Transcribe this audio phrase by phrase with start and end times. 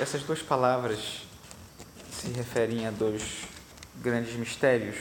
[0.00, 1.22] essas duas palavras
[2.10, 3.42] se referem a dois
[3.96, 4.96] grandes mistérios.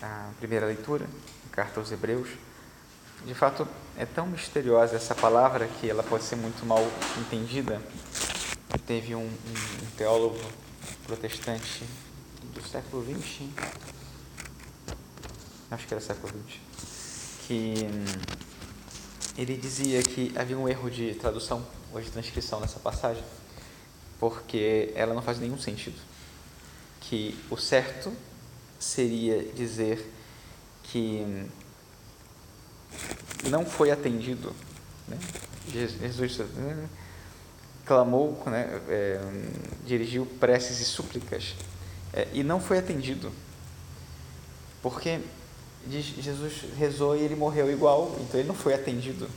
[0.00, 1.06] A primeira leitura,
[1.50, 2.28] a carta aos Hebreus,
[3.24, 3.66] de fato
[3.96, 6.84] é tão misteriosa essa palavra que ela pode ser muito mal
[7.18, 7.80] entendida.
[8.86, 10.40] Teve um, um teólogo
[11.04, 11.84] protestante
[12.54, 13.48] do século XX,
[15.70, 16.58] acho que era século XX,
[17.46, 18.04] que hum,
[19.36, 23.22] ele dizia que havia um erro de tradução ou de transcrição nessa passagem,
[24.18, 25.98] porque ela não faz nenhum sentido.
[27.00, 28.12] Que o certo
[28.78, 30.12] seria dizer
[30.82, 31.46] que
[33.48, 34.54] não foi atendido.
[35.06, 35.18] Né?
[35.70, 36.88] Jesus né?
[37.84, 38.80] clamou, né?
[38.88, 39.20] É,
[39.86, 41.54] dirigiu preces e súplicas
[42.12, 43.32] é, e não foi atendido.
[44.82, 45.20] Porque
[45.88, 49.28] Jesus rezou e ele morreu igual, então ele não foi atendido.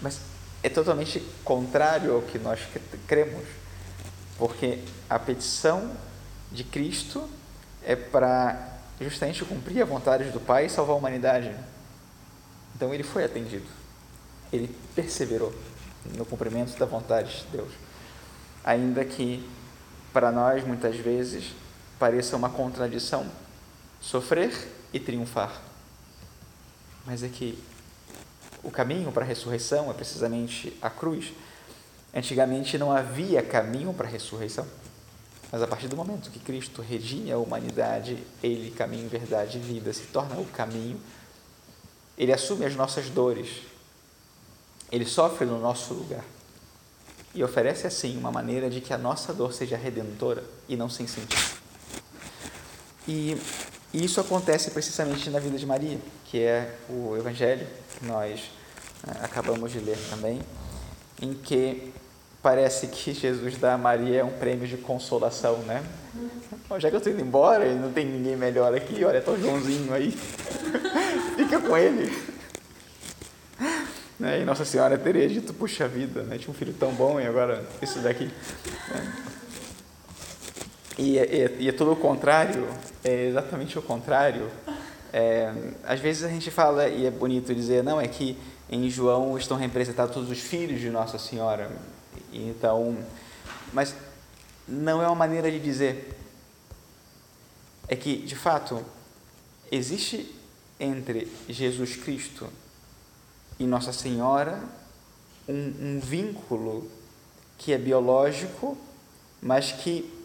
[0.00, 0.20] Mas
[0.66, 2.58] é totalmente contrário ao que nós
[3.06, 3.46] cremos,
[4.36, 5.92] porque a petição
[6.50, 7.30] de Cristo
[7.84, 11.54] é para justamente cumprir a vontade do Pai e salvar a humanidade.
[12.74, 13.64] Então ele foi atendido,
[14.52, 15.54] ele perseverou
[16.16, 17.70] no cumprimento da vontade de Deus,
[18.64, 19.48] ainda que
[20.12, 21.54] para nós muitas vezes
[21.96, 23.24] pareça uma contradição
[24.00, 24.52] sofrer
[24.92, 25.62] e triunfar.
[27.06, 27.56] Mas é que
[28.66, 31.32] o caminho para a ressurreição é precisamente a cruz.
[32.12, 34.66] Antigamente não havia caminho para a ressurreição.
[35.52, 39.92] Mas a partir do momento que Cristo redime a humanidade, Ele, caminho, verdade e vida,
[39.92, 41.00] se torna o caminho,
[42.18, 43.62] Ele assume as nossas dores,
[44.90, 46.24] Ele sofre no nosso lugar
[47.32, 51.06] e oferece assim uma maneira de que a nossa dor seja redentora e não sem
[51.06, 51.56] sentido.
[53.06, 53.36] E
[53.92, 57.66] e isso acontece precisamente na vida de Maria, que é o Evangelho
[57.98, 58.50] que nós
[59.06, 60.40] né, acabamos de ler também,
[61.20, 61.92] em que
[62.42, 65.82] parece que Jesus dá a Maria um prêmio de consolação, né?
[66.68, 69.40] Bom, já que eu estou indo embora e não tem ninguém melhor aqui, olha, o
[69.40, 70.10] Joãozinho aí,
[71.36, 72.36] fica com ele.
[74.18, 74.40] Né?
[74.40, 76.38] E Nossa Senhora teria dito, puxa vida, né?
[76.38, 78.24] tinha um filho tão bom e agora isso daqui.
[78.24, 79.25] Né?
[80.98, 82.68] E, e, e é tudo o contrário,
[83.04, 84.50] é exatamente o contrário.
[85.12, 85.52] É,
[85.84, 88.36] às vezes a gente fala, e é bonito dizer, não, é que
[88.70, 91.70] em João estão representados todos os filhos de Nossa Senhora.
[92.32, 92.96] Então,
[93.72, 93.94] mas
[94.66, 96.16] não é uma maneira de dizer.
[97.88, 98.84] É que, de fato,
[99.70, 100.34] existe
[100.80, 102.48] entre Jesus Cristo
[103.58, 104.60] e Nossa Senhora
[105.48, 106.90] um, um vínculo
[107.56, 108.76] que é biológico,
[109.40, 110.15] mas que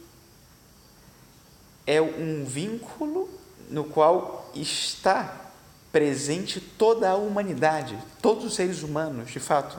[1.91, 3.29] é um vínculo
[3.69, 5.51] no qual está
[5.91, 9.77] presente toda a humanidade, todos os seres humanos, de fato.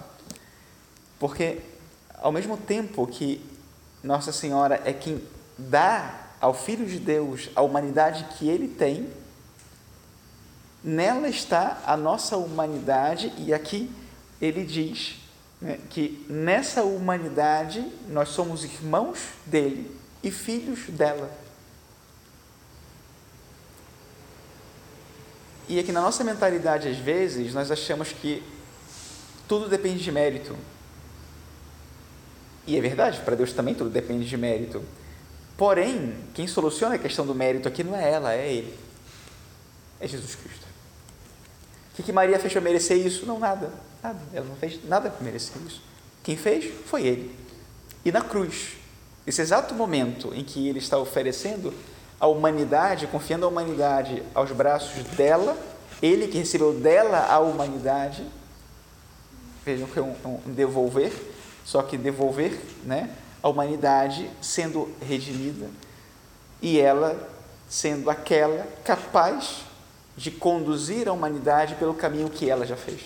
[1.18, 1.60] Porque,
[2.18, 3.42] ao mesmo tempo que
[4.04, 5.22] Nossa Senhora é quem
[5.56, 9.08] dá ao Filho de Deus a humanidade que ele tem,
[10.84, 13.90] nela está a nossa humanidade, e aqui
[14.38, 15.16] ele diz
[15.62, 19.90] né, que nessa humanidade nós somos irmãos dele
[20.22, 21.40] e filhos dela.
[25.72, 28.42] E é que na nossa mentalidade, às vezes, nós achamos que
[29.48, 30.54] tudo depende de mérito.
[32.66, 34.84] E é verdade, para Deus também tudo depende de mérito.
[35.56, 38.78] Porém, quem soluciona a questão do mérito aqui não é ela, é Ele.
[39.98, 40.66] É Jesus Cristo.
[41.92, 43.24] O que, que Maria fez para merecer isso?
[43.24, 43.72] Não, nada.
[44.02, 44.20] Nada.
[44.34, 45.80] Ela não fez nada para merecer isso.
[46.22, 47.34] Quem fez foi Ele.
[48.04, 48.74] E na cruz,
[49.26, 51.72] esse exato momento em que Ele está oferecendo
[52.22, 55.58] a humanidade, confiando a humanidade aos braços dela,
[56.00, 58.24] ele que recebeu dela a humanidade,
[59.64, 60.14] vejam que é um,
[60.46, 61.12] um devolver,
[61.64, 63.10] só que devolver né,
[63.42, 65.68] a humanidade sendo redimida
[66.60, 67.28] e ela
[67.68, 69.62] sendo aquela capaz
[70.16, 73.00] de conduzir a humanidade pelo caminho que ela já fez.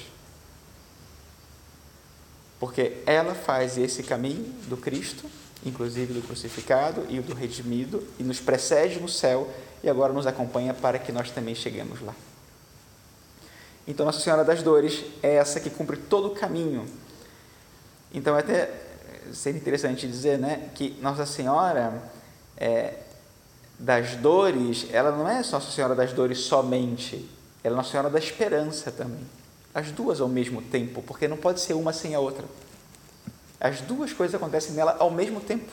[2.61, 5.25] Porque ela faz esse caminho do Cristo
[5.65, 9.49] inclusive do crucificado e do redimido, e nos precede no céu
[9.83, 12.15] e agora nos acompanha para que nós também cheguemos lá.
[13.87, 16.87] Então, Nossa Senhora das Dores é essa que cumpre todo o caminho.
[18.13, 18.87] Então, é até
[19.33, 22.03] seria interessante dizer né, que Nossa Senhora
[22.57, 22.95] é,
[23.79, 27.29] das Dores, ela não é Nossa Senhora das Dores somente,
[27.63, 29.25] ela é Nossa Senhora da Esperança também.
[29.75, 32.45] As duas ao mesmo tempo, porque não pode ser uma sem a outra.
[33.61, 35.73] As duas coisas acontecem nela ao mesmo tempo.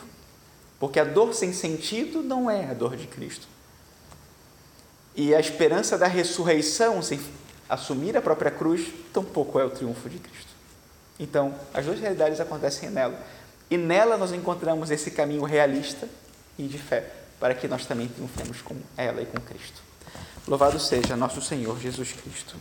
[0.78, 3.46] Porque a dor sem sentido não é a dor de Cristo.
[5.14, 7.20] E a esperança da ressurreição, sem
[7.68, 10.48] assumir a própria cruz, tampouco é o triunfo de Cristo.
[11.18, 13.18] Então, as duas realidades acontecem nela.
[13.70, 16.08] E nela nós encontramos esse caminho realista
[16.58, 19.82] e de fé, para que nós também triunfemos com ela e com Cristo.
[20.46, 22.56] Louvado seja nosso Senhor Jesus Cristo.